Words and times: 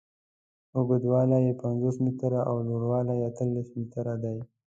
اوږدوالی 0.75 1.37
یې 1.45 1.53
پنځوس 1.61 1.95
متره 2.03 2.39
او 2.49 2.55
لوړوالی 2.67 3.13
یې 3.21 3.25
اتلس 3.29 3.67
متره 3.79 4.15
دی. 4.23 4.37